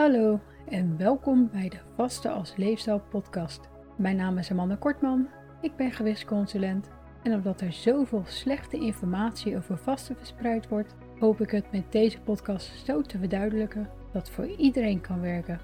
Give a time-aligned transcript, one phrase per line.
[0.00, 3.68] Hallo en welkom bij de Vaste als Leefstijl podcast.
[3.96, 5.28] Mijn naam is Amanda Kortman,
[5.60, 6.88] ik ben gewichtsconsulent
[7.22, 12.20] en omdat er zoveel slechte informatie over vasten verspreid wordt, hoop ik het met deze
[12.20, 15.60] podcast zo te verduidelijken dat voor iedereen kan werken.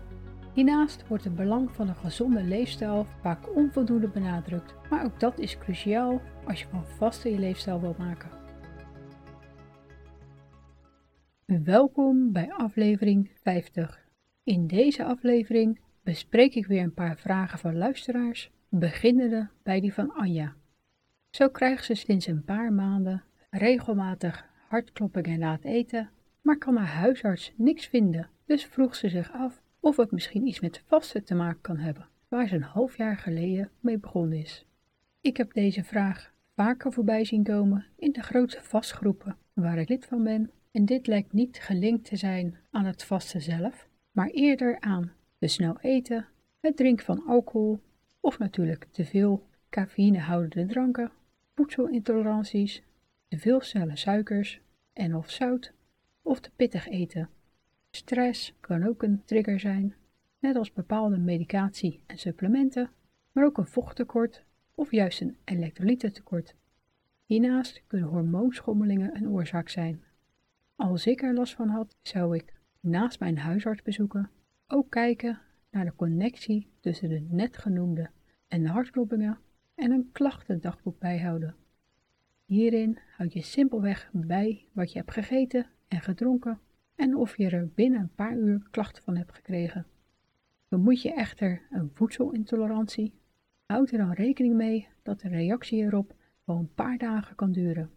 [0.53, 5.59] Hiernaast wordt het belang van een gezonde leefstijl vaak onvoldoende benadrukt, maar ook dat is
[5.59, 8.30] cruciaal als je van vasten je leefstijl wilt maken.
[11.64, 14.05] Welkom bij aflevering 50.
[14.46, 20.14] In deze aflevering bespreek ik weer een paar vragen van luisteraars, beginnende bij die van
[20.14, 20.55] Anja.
[21.30, 26.10] Zo krijgt ze sinds een paar maanden regelmatig hartkloppingen na het eten,
[26.42, 30.60] maar kan haar huisarts niks vinden, dus vroeg ze zich af of het misschien iets
[30.60, 34.66] met vasten te maken kan hebben, waar ze een half jaar geleden mee begonnen is.
[35.20, 40.06] Ik heb deze vraag vaker voorbij zien komen in de grootste vastgroepen waar ik lid
[40.06, 44.80] van ben en dit lijkt niet gelinkt te zijn aan het vasten zelf, maar eerder
[44.80, 46.27] aan te snel eten,
[46.61, 47.81] het drinken van alcohol
[48.20, 51.12] of natuurlijk te veel cafeïnehoudende dranken,
[51.55, 52.83] voedselintoleranties,
[53.28, 54.61] te veel snelle suikers
[54.92, 55.72] en of zout
[56.22, 57.28] of te pittig eten.
[57.91, 59.94] Stress kan ook een trigger zijn,
[60.39, 62.91] net als bepaalde medicatie en supplementen,
[63.33, 64.44] maar ook een vochttekort
[64.75, 66.55] of juist een elektrolytentekort.
[67.25, 70.03] Hiernaast kunnen hormoonschommelingen een oorzaak zijn.
[70.77, 72.55] Als ik er last van had, zou ik
[72.87, 74.31] naast mijn huisarts bezoeken
[74.67, 78.11] ook kijken naar de connectie tussen de net genoemde
[78.48, 79.39] en de hartkloppingen
[79.75, 81.55] en een klachtendagboek bijhouden.
[82.45, 86.61] Hierin houd je simpelweg bij wat je hebt gegeten en gedronken
[86.95, 89.87] en of je er binnen een paar uur klachten van hebt gekregen.
[90.69, 93.15] Vermoed je echter een voedselintolerantie,
[93.67, 97.91] houd er dan rekening mee dat de reactie erop wel een paar dagen kan duren.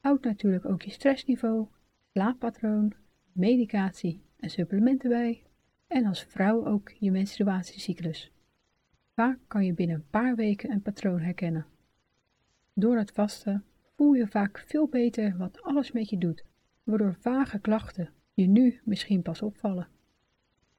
[0.00, 1.66] Houd natuurlijk ook je stressniveau,
[2.12, 2.94] slaappatroon,
[3.32, 5.42] medicatie en supplementen bij
[5.86, 8.32] en als vrouw ook je menstruatiecyclus.
[9.14, 11.66] Vaak kan je binnen een paar weken een patroon herkennen.
[12.74, 13.64] Door het vasten
[13.96, 16.44] voel je vaak veel beter wat alles met je doet,
[16.82, 19.88] waardoor vage klachten je nu misschien pas opvallen.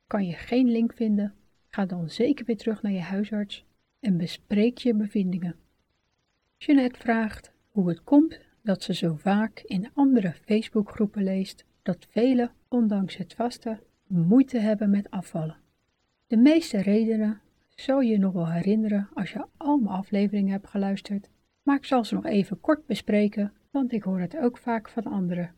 [0.07, 1.33] Kan je geen link vinden,
[1.68, 3.66] ga dan zeker weer terug naar je huisarts
[4.00, 5.56] en bespreek je bevindingen.
[6.57, 12.52] Jeanette vraagt hoe het komt dat ze zo vaak in andere Facebookgroepen leest dat velen,
[12.68, 15.58] ondanks het vasten, moeite hebben met afvallen.
[16.28, 21.30] De meeste redenen zou je nog wel herinneren als je al mijn afleveringen hebt geluisterd,
[21.64, 25.03] maar ik zal ze nog even kort bespreken, want ik hoor het ook vaak van
[25.03, 25.56] anderen.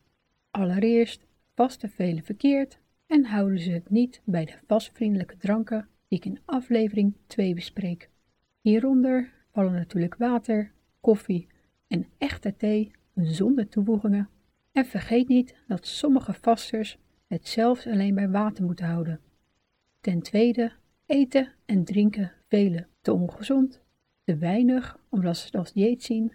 [0.51, 1.25] Allereerst
[1.55, 6.39] vasten velen verkeerd en houden ze het niet bij de vastvriendelijke dranken die ik in
[6.45, 8.09] aflevering 2 bespreek.
[8.61, 11.47] Hieronder vallen natuurlijk water, koffie
[11.87, 14.29] en echte thee zonder toevoegingen.
[14.73, 16.97] En vergeet niet dat sommige vasters
[17.27, 19.19] het zelfs alleen bij water moeten houden.
[20.01, 20.71] Ten tweede,
[21.05, 23.81] eten en drinken velen te ongezond,
[24.23, 26.33] te weinig omdat ze het als dieet zien,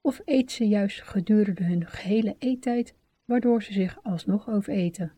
[0.00, 2.94] of eten ze juist gedurende hun gehele eettijd,
[3.24, 5.12] waardoor ze zich alsnog overeten.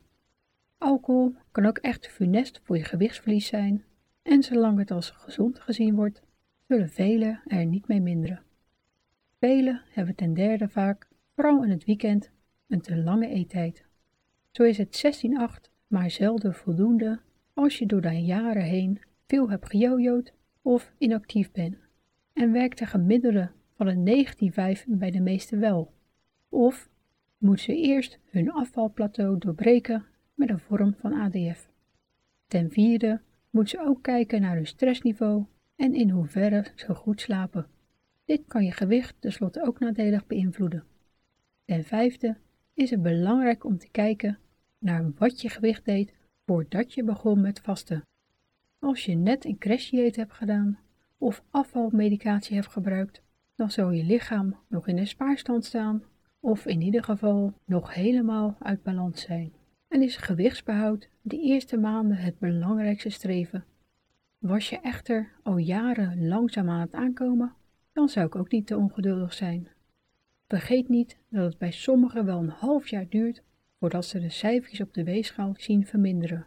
[0.79, 3.85] Alcohol kan ook echt funest voor je gewichtsverlies zijn,
[4.23, 6.23] en zolang het als gezond gezien wordt,
[6.69, 8.43] zullen velen er niet mee minderen.
[9.39, 12.31] Velen hebben ten derde vaak, vooral in het weekend,
[12.71, 13.85] een te lange eettijd.
[14.51, 15.25] Zo is het
[15.67, 17.21] 16-8 maar zelden voldoende
[17.55, 20.33] als je door de jaren heen veel hebt gejojoed
[20.63, 21.77] of inactief bent.
[22.33, 24.27] En werkt de gemiddelde van een
[24.79, 25.93] 19,5 bij de meesten wel.
[26.49, 26.89] Of
[27.39, 30.05] moet ze eerst hun afvalplateau doorbreken
[30.35, 31.71] met een vorm van ADF.
[32.47, 33.21] Ten vierde
[33.51, 35.45] moet ze ook kijken naar hun stressniveau
[35.77, 37.67] en in hoeverre ze goed slapen.
[38.25, 40.85] Dit kan je gewicht tenslotte ook nadelig beïnvloeden.
[41.65, 42.37] Ten vijfde
[42.75, 44.39] is het belangrijk om te kijken
[44.79, 46.13] naar wat je gewicht deed
[46.47, 48.03] voordat je begon met vasten.
[48.79, 50.79] Als je net een crashdieet hebt gedaan
[51.19, 53.23] of afvalmedicatie hebt gebruikt,
[53.55, 56.03] dan zal je lichaam nog in een spaarstand staan
[56.41, 59.53] of in ieder geval nog helemaal uit balans zijn.
[59.89, 63.65] En is gewichtsbehoud de eerste maanden het belangrijkste streven.
[64.39, 67.55] Was je echter al jaren langzaam aan het aankomen,
[67.93, 69.69] dan zou ik ook niet te ongeduldig zijn.
[70.51, 73.43] Vergeet niet dat het bij sommigen wel een half jaar duurt
[73.79, 76.47] voordat ze de cijfertjes op de weegschaal zien verminderen.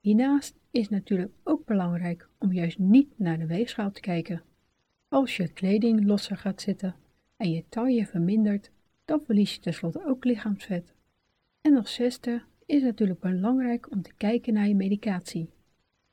[0.00, 4.42] Hiernaast is natuurlijk ook belangrijk om juist niet naar de weegschaal te kijken.
[5.08, 6.94] Als je kleding losser gaat zitten
[7.36, 8.70] en je taille vermindert,
[9.04, 10.94] dan verlies je tenslotte ook lichaamsvet.
[11.60, 15.50] En als zesde is het natuurlijk belangrijk om te kijken naar je medicatie.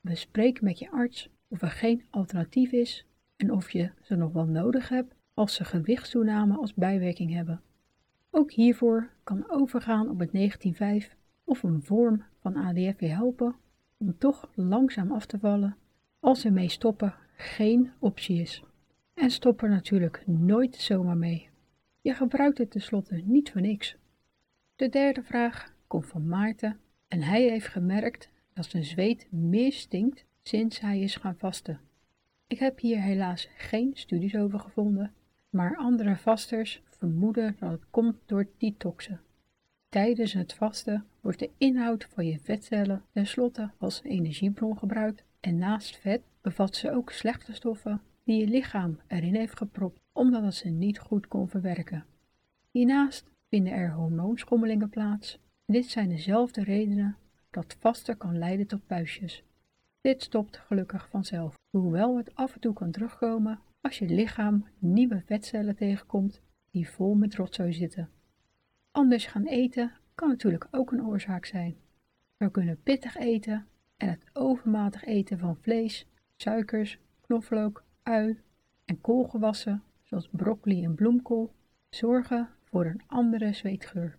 [0.00, 3.06] Bespreek met je arts of er geen alternatief is
[3.36, 7.60] en of je ze nog wel nodig hebt als ze gewichtstoename als bijwerking hebben.
[8.30, 10.30] Ook hiervoor kan overgaan op het
[11.04, 11.14] 19,5
[11.44, 13.54] of een vorm van ADF weer helpen
[13.98, 15.76] om toch langzaam af te vallen
[16.18, 18.62] als ermee stoppen geen optie is.
[19.14, 21.48] En stop er natuurlijk nooit zomaar mee.
[22.00, 23.96] Je gebruikt het tenslotte niet voor niks.
[24.76, 26.78] De derde vraag komt van Maarten
[27.08, 31.80] en hij heeft gemerkt dat zijn zweet meer stinkt sinds hij is gaan vasten.
[32.46, 35.12] Ik heb hier helaas geen studies over gevonden,
[35.50, 39.20] maar andere vasters vermoeden dat het komt door detoxen.
[39.88, 45.96] Tijdens het vasten wordt de inhoud van je vetcellen tenslotte als energiebron gebruikt en naast
[45.96, 50.68] vet bevat ze ook slechte stoffen die je lichaam erin heeft gepropt omdat het ze
[50.68, 52.04] niet goed kon verwerken.
[52.70, 55.38] Hiernaast vinden er hormoonschommelingen plaats.
[55.66, 57.16] Dit zijn dezelfde redenen
[57.50, 59.42] dat vasten kan leiden tot puistjes.
[60.00, 65.22] Dit stopt gelukkig vanzelf, hoewel het af en toe kan terugkomen als je lichaam nieuwe
[65.26, 66.40] vetcellen tegenkomt
[66.70, 68.10] die vol met rotzooi zitten.
[68.90, 71.76] Anders gaan eten kan natuurlijk ook een oorzaak zijn.
[72.36, 73.66] We kunnen pittig eten
[73.96, 76.06] en het overmatig eten van vlees,
[76.36, 78.40] suikers, knoflook, ui
[78.84, 81.52] en koolgewassen, zoals broccoli en bloemkool,
[81.90, 84.18] zorgen voor een andere zweetgeur.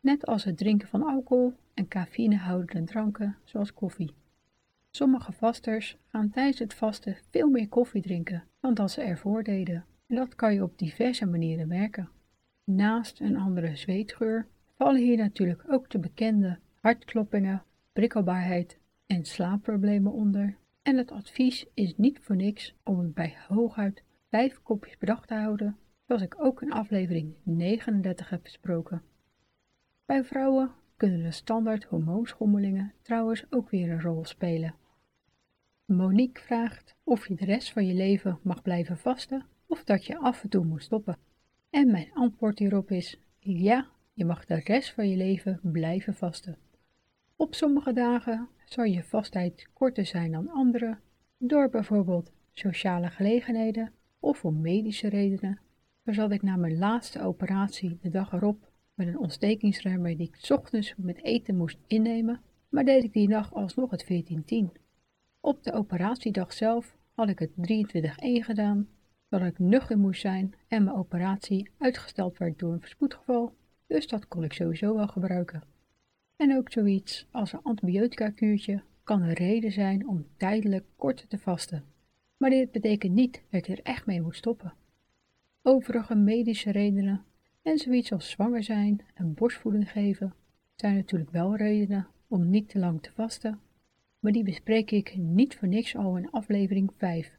[0.00, 4.14] Net als het drinken van alcohol en cafeïnehoudende dranken, zoals koffie.
[4.90, 9.84] Sommige vasters gaan tijdens het vasten veel meer koffie drinken dan dat ze ervoor deden.
[10.06, 12.08] En dat kan je op diverse manieren merken.
[12.64, 14.46] Naast een andere zweetgeur
[14.76, 17.62] vallen hier natuurlijk ook de bekende hartkloppingen,
[17.92, 20.56] prikkelbaarheid en slaapproblemen onder.
[20.82, 25.34] En het advies is niet voor niks om het bij hooguit 5 kopjes dag te
[25.34, 29.02] houden, zoals ik ook in aflevering 39 heb besproken.
[30.06, 34.74] Bij vrouwen kunnen de standaard hormoonschommelingen trouwens ook weer een rol spelen.
[35.96, 40.18] Monique vraagt of je de rest van je leven mag blijven vasten of dat je
[40.18, 41.16] af en toe moet stoppen.
[41.70, 46.56] En mijn antwoord hierop is ja, je mag de rest van je leven blijven vasten.
[47.36, 50.98] Op sommige dagen zal je vastheid korter zijn dan andere,
[51.38, 55.60] door bijvoorbeeld sociale gelegenheden of om medische redenen.
[56.04, 60.50] Zo zat ik na mijn laatste operatie de dag erop met een ontstekingsremmer die ik
[60.50, 64.79] ochtends met eten moest innemen, maar deed ik die dag alsnog het 14-10.
[65.40, 67.54] Op de operatiedag zelf had ik het 23-1
[68.44, 68.88] gedaan,
[69.28, 73.54] dat ik nuchter moest zijn en mijn operatie uitgesteld werd door een spoedgeval,
[73.86, 75.62] dus dat kon ik sowieso wel gebruiken.
[76.36, 81.84] En ook zoiets als een antibiotica-kuurtje kan een reden zijn om tijdelijk korter te vasten.
[82.36, 84.72] Maar dit betekent niet dat je er echt mee moet stoppen.
[85.62, 87.24] Overige medische redenen
[87.62, 90.34] en zoiets als zwanger zijn en borstvoeding geven
[90.74, 93.60] zijn natuurlijk wel redenen om niet te lang te vasten,
[94.20, 97.38] maar die bespreek ik niet voor niks al in aflevering 5.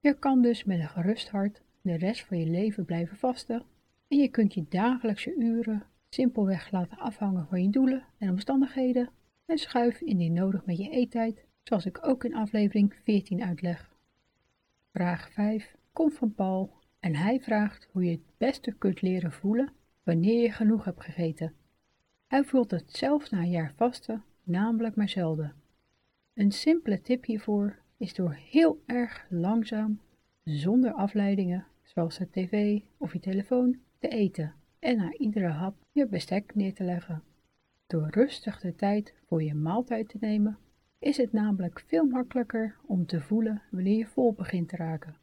[0.00, 3.62] Je kan dus met een gerust hart de rest van je leven blijven vasten
[4.08, 9.10] en je kunt je dagelijkse uren simpelweg laten afhangen van je doelen en omstandigheden
[9.46, 13.94] en schuif indien nodig met je eettijd, zoals ik ook in aflevering 14 uitleg.
[14.92, 19.72] Vraag 5 komt van Paul en hij vraagt hoe je het beste kunt leren voelen
[20.02, 21.54] wanneer je genoeg hebt gegeten.
[22.26, 25.54] Hij voelt het zelf na een jaar vasten, namelijk maar zelden.
[26.40, 30.00] Een simpele tip hiervoor is door heel erg langzaam,
[30.44, 36.06] zonder afleidingen, zoals de tv of je telefoon, te eten en na iedere hap je
[36.06, 37.22] bestek neer te leggen.
[37.86, 40.58] Door rustig de tijd voor je maaltijd te nemen,
[40.98, 45.16] is het namelijk veel makkelijker om te voelen wanneer je vol begint te raken.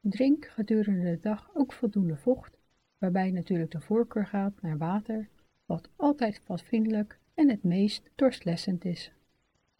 [0.00, 2.58] Drink gedurende de dag ook voldoende vocht,
[2.98, 5.28] waarbij natuurlijk de voorkeur gaat naar water,
[5.66, 9.12] wat altijd vatvriendelijk en het meest dorstlessend is.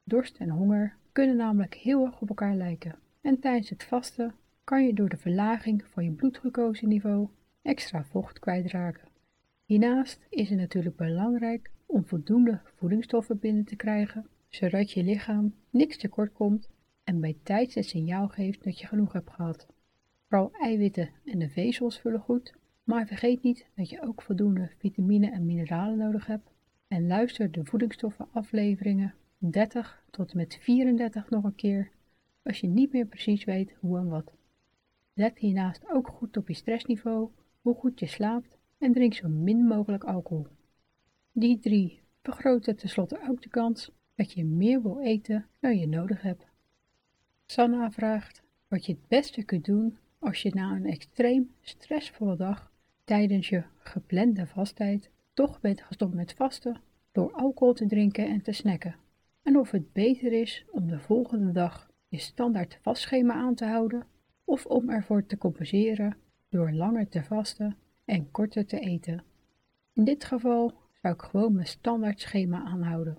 [0.05, 4.87] Dorst en honger kunnen namelijk heel erg op elkaar lijken en tijdens het vasten kan
[4.87, 7.29] je door de verlaging van je bloedglucose
[7.63, 9.09] extra vocht kwijtraken.
[9.65, 15.97] Hiernaast is het natuurlijk belangrijk om voldoende voedingsstoffen binnen te krijgen, zodat je lichaam niks
[15.97, 16.69] tekort komt
[17.05, 19.67] en bij tijd het signaal geeft dat je genoeg hebt gehad.
[20.29, 22.55] Vooral eiwitten en de vezels vullen goed,
[22.85, 26.51] maar vergeet niet dat je ook voldoende vitamine en mineralen nodig hebt
[26.89, 29.15] en luister de voedingsstoffenafleveringen
[29.51, 31.91] 30 tot en met 34 nog een keer
[32.43, 34.33] als je niet meer precies weet hoe en wat.
[35.13, 37.31] Let hiernaast ook goed op je stressniveau,
[37.61, 40.47] hoe goed je slaapt en drink zo min mogelijk alcohol.
[41.33, 46.23] Die drie vergroten tenslotte ook de kans dat je meer wil eten dan je nodig
[46.23, 46.47] hebt.
[47.47, 52.73] Sanna vraagt wat je het beste kunt doen als je na een extreem stressvolle dag
[53.05, 56.81] tijdens je geplande vasttijd toch bent gestopt met vasten
[57.13, 59.02] door alcohol te drinken en te snacken.
[59.43, 64.07] En of het beter is om de volgende dag je standaard vastschema aan te houden
[64.45, 66.17] of om ervoor te compenseren
[66.49, 69.23] door langer te vasten en korter te eten.
[69.93, 73.19] In dit geval zou ik gewoon mijn standaard schema aanhouden.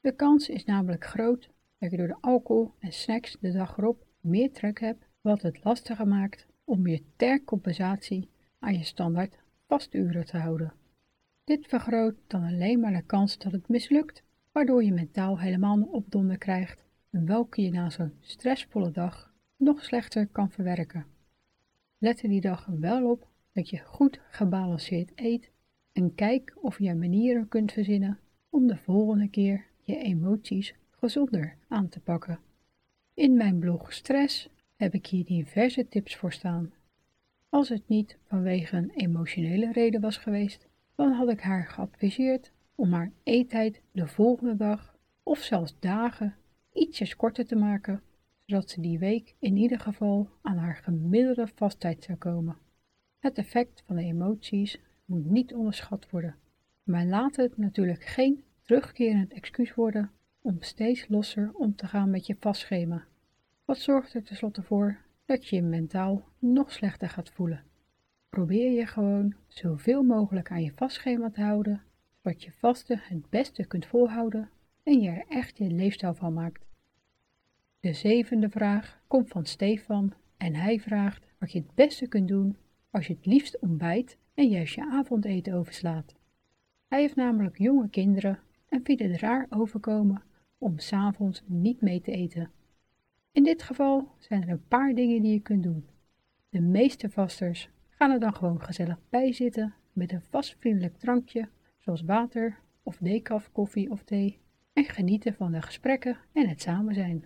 [0.00, 4.06] De kans is namelijk groot dat je door de alcohol en snacks de dag erop
[4.20, 8.28] meer trek hebt, wat het lastiger maakt om je ter compensatie
[8.58, 10.72] aan je standaard vasturen te houden.
[11.44, 14.22] Dit vergroot dan alleen maar de kans dat het mislukt,
[14.54, 20.26] waardoor je mentaal helemaal een opdonder krijgt, welke je na zo'n stressvolle dag nog slechter
[20.26, 21.06] kan verwerken.
[21.98, 25.50] Let er die dag wel op dat je goed gebalanceerd eet
[25.92, 28.18] en kijk of je manieren kunt verzinnen
[28.50, 32.38] om de volgende keer je emoties gezonder aan te pakken.
[33.14, 36.72] In mijn blog Stress heb ik hier diverse tips voor staan.
[37.48, 42.92] Als het niet vanwege een emotionele reden was geweest, dan had ik haar geadviseerd om
[42.92, 46.34] haar eettijd de volgende dag of zelfs dagen
[46.72, 48.02] ietsjes korter te maken,
[48.44, 52.56] zodat ze die week in ieder geval aan haar gemiddelde vasttijd zou komen.
[53.18, 56.36] Het effect van de emoties moet niet onderschat worden,
[56.82, 62.26] maar laat het natuurlijk geen terugkerend excuus worden om steeds losser om te gaan met
[62.26, 63.04] je vastschema.
[63.64, 67.64] Wat zorgt er tenslotte voor dat je je mentaal nog slechter gaat voelen.
[68.28, 71.82] Probeer je gewoon zoveel mogelijk aan je vastschema te houden,
[72.24, 74.50] zodat je vasten het beste kunt volhouden
[74.82, 76.64] en je er echt je leefstijl van maakt.
[77.80, 82.56] De zevende vraag komt van Stefan en hij vraagt wat je het beste kunt doen
[82.90, 86.14] als je het liefst ontbijt en juist je avondeten overslaat.
[86.88, 88.38] Hij heeft namelijk jonge kinderen
[88.68, 90.22] en vindt het raar overkomen
[90.58, 92.50] om s'avonds niet mee te eten.
[93.32, 95.86] In dit geval zijn er een paar dingen die je kunt doen.
[96.48, 101.48] De meeste vasters gaan er dan gewoon gezellig bij zitten met een vastvriendelijk drankje,
[101.84, 104.38] zoals water of decaf koffie of thee,
[104.72, 107.24] en genieten van de gesprekken en het samen zijn.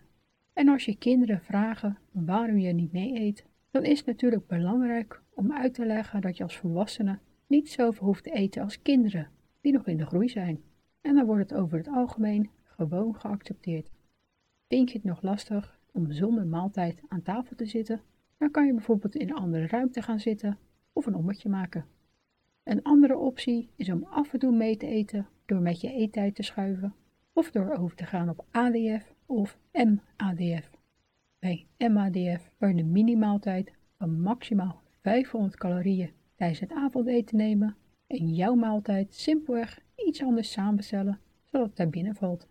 [0.53, 5.23] En als je kinderen vragen waarom je niet mee eet, dan is het natuurlijk belangrijk
[5.35, 9.29] om uit te leggen dat je als volwassene niet zoveel hoeft te eten als kinderen,
[9.61, 10.62] die nog in de groei zijn.
[11.00, 13.91] En dan wordt het over het algemeen gewoon geaccepteerd.
[14.69, 18.00] Vind je het nog lastig om zonder maaltijd aan tafel te zitten,
[18.38, 20.59] dan kan je bijvoorbeeld in een andere ruimte gaan zitten
[20.93, 21.85] of een ommetje maken.
[22.69, 26.35] Een andere optie is om af en toe mee te eten door met je eettijd
[26.35, 26.95] te schuiven
[27.33, 30.71] of door over te gaan op ADF of MADF.
[31.39, 38.35] Bij MADF waar je de minimaaltijd van maximaal 500 calorieën tijdens het avondeten nemen en
[38.35, 42.49] jouw maaltijd simpelweg iets anders samenstellen zodat het daar binnen valt.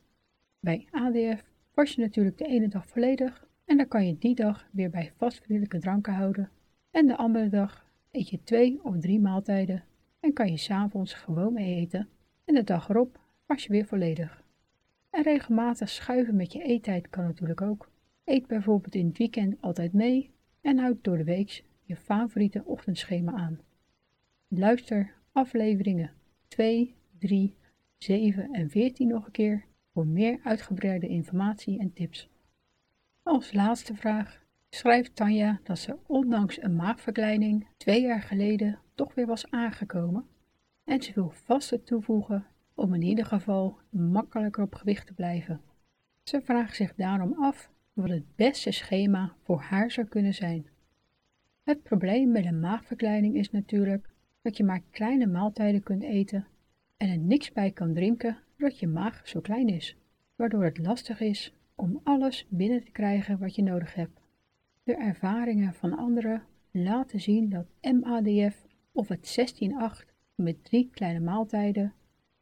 [0.60, 1.44] Bij ADF
[1.74, 5.12] was je natuurlijk de ene dag volledig en dan kan je die dag weer bij
[5.16, 6.50] vastvriendelijke dranken houden
[6.92, 9.84] en de andere dag eet je twee of drie maaltijden
[10.20, 12.10] en kan je s'avonds gewoon mee eten
[12.46, 14.44] en de dag erop was je weer volledig.
[15.10, 17.90] En regelmatig schuiven met je eettijd kan natuurlijk ook.
[18.24, 20.32] Eet bijvoorbeeld in het weekend altijd mee
[20.62, 23.60] en houd door de week je favoriete ochtendschema aan.
[24.48, 26.12] Luister afleveringen
[26.48, 27.56] 2, 3,
[27.98, 32.30] 7 en 14 nog een keer voor meer uitgebreide informatie en tips.
[33.24, 39.26] Als laatste vraag schrijft Tanja dat ze ondanks een maagverkleining twee jaar geleden toch weer
[39.26, 40.26] was aangekomen
[40.84, 45.62] en ze wil vasten toevoegen om in ieder geval makkelijker op gewicht te blijven.
[46.24, 50.68] Ze vraagt zich daarom af wat het beste schema voor haar zou kunnen zijn.
[51.64, 54.10] Het probleem met een maagverkleining is natuurlijk
[54.42, 56.48] dat je maar kleine maaltijden kunt eten
[56.98, 59.98] en er niks bij kan drinken doordat je maag zo klein is,
[60.36, 64.22] waardoor het lastig is om alles binnen te krijgen wat je nodig hebt.
[64.84, 68.67] De ervaringen van anderen laten zien dat MADF
[68.98, 69.54] of het
[70.02, 71.94] 16-8 met drie kleine maaltijden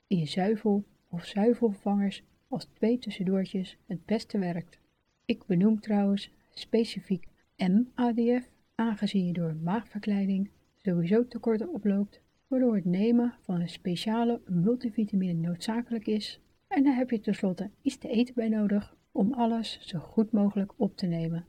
[0.07, 4.79] in zuivel of zuivelvervangers als twee tussendoortjes het beste werkt.
[5.25, 13.33] Ik benoem trouwens specifiek MADF, aangezien je door maagverkleiding sowieso tekorten oploopt, waardoor het nemen
[13.41, 16.39] van een speciale multivitamine noodzakelijk is.
[16.67, 20.73] En daar heb je tenslotte iets te eten bij nodig om alles zo goed mogelijk
[20.75, 21.45] op te nemen.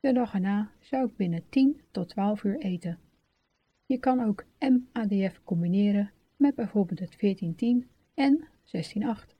[0.00, 2.98] De dag erna zou ik binnen 10 tot 12 uur eten.
[3.86, 8.48] Je kan ook MADF combineren met bijvoorbeeld het 1410 en
[9.30, 9.34] 16-8.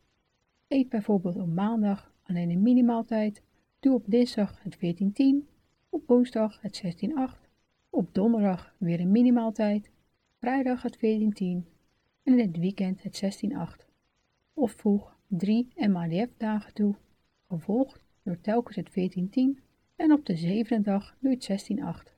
[0.69, 3.43] Eet bijvoorbeeld op maandag alleen een minimaaltijd,
[3.81, 5.49] doe op dinsdag het 1410,
[5.89, 7.49] op woensdag het 16-8,
[7.91, 9.91] op donderdag weer een minimaaltijd,
[10.39, 11.67] vrijdag het 1410
[12.23, 13.43] en in het weekend het
[13.83, 13.87] 16-8.
[14.55, 16.95] Of voeg 3 MADF-dagen toe,
[17.49, 19.61] gevolgd door telkens het 1410
[19.97, 22.16] en op de zevende dag je het 16-8.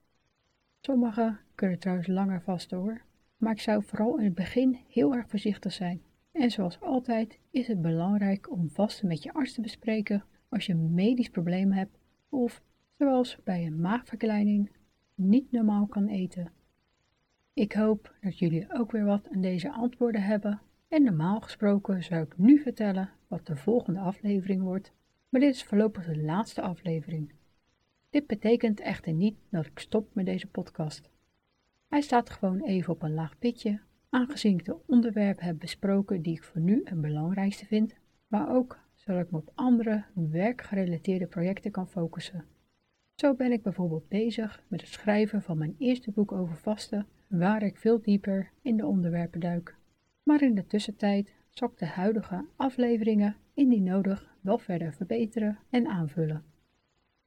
[0.80, 3.02] Sommigen kunnen trouwens langer vasten hoor,
[3.37, 6.02] maar ik zou vooral in het begin heel erg voorzichtig zijn.
[6.32, 10.75] En zoals altijd is het belangrijk om vasten met je arts te bespreken als je
[10.75, 12.62] medisch probleem hebt of,
[12.99, 14.70] zoals bij een maagverkleining,
[15.14, 16.52] niet normaal kan eten.
[17.52, 22.23] Ik hoop dat jullie ook weer wat aan deze antwoorden hebben en normaal gesproken zou
[22.23, 24.92] ik nu vertellen wat de volgende aflevering wordt,
[25.28, 27.32] Maar dit is voorlopig de laatste aflevering.
[28.11, 31.11] Dit betekent echter niet dat ik stop met deze podcast.
[31.88, 36.35] Hij staat gewoon even op een laag pitje, aangezien ik de onderwerpen heb besproken die
[36.35, 37.95] ik voor nu het belangrijkste vind,
[38.27, 42.45] maar ook zodat ik me op andere werkgerelateerde projecten kan focussen.
[43.15, 47.62] Zo ben ik bijvoorbeeld bezig met het schrijven van mijn eerste boek over vasten, waar
[47.62, 49.77] ik veel dieper in de onderwerpen duik.
[50.23, 55.87] Maar in de tussentijd zal ik de huidige afleveringen indien nodig wel verder verbeteren en
[55.87, 56.48] aanvullen.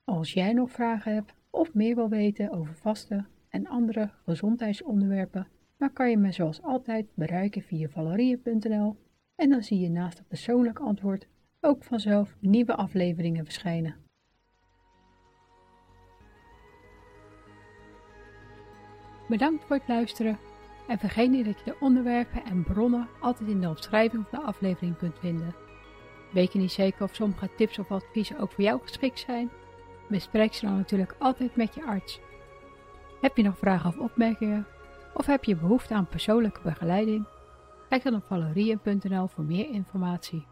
[0.03, 5.93] Als jij nog vragen hebt of meer wil weten over vasten en andere gezondheidsonderwerpen, dan
[5.93, 8.95] kan je me zoals altijd bereiken via valerie.nl
[9.35, 11.27] en dan zie je naast het persoonlijk antwoord
[11.61, 13.95] ook vanzelf nieuwe afleveringen verschijnen.
[19.27, 20.37] Bedankt voor het luisteren
[20.87, 24.45] en vergeet niet dat je de onderwerpen en bronnen altijd in de omschrijving van de
[24.45, 25.55] aflevering kunt vinden.
[26.33, 29.49] Weet je niet zeker of sommige tips of adviezen ook voor jou geschikt zijn?
[30.11, 32.19] Bespreek ze dan natuurlijk altijd met je arts.
[33.21, 34.67] Heb je nog vragen of opmerkingen?
[35.13, 37.25] Of heb je behoefte aan persoonlijke begeleiding?
[37.89, 40.45] Kijk dan op valerien.nl voor meer informatie.